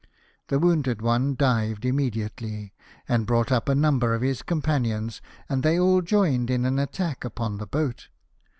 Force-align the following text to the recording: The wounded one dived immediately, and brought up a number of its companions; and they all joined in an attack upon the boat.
The 0.47 0.57
wounded 0.57 1.03
one 1.03 1.35
dived 1.35 1.85
immediately, 1.85 2.73
and 3.07 3.27
brought 3.27 3.51
up 3.51 3.69
a 3.69 3.75
number 3.75 4.15
of 4.15 4.23
its 4.23 4.41
companions; 4.41 5.21
and 5.47 5.61
they 5.61 5.79
all 5.79 6.01
joined 6.01 6.49
in 6.49 6.65
an 6.65 6.79
attack 6.79 7.23
upon 7.23 7.59
the 7.59 7.67
boat. 7.67 8.07